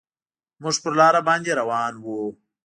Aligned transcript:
موږ 0.61 0.75
پر 0.83 0.93
لاره 0.99 1.21
باندې 1.27 1.51
روان 1.59 1.93
وو. 1.99 2.19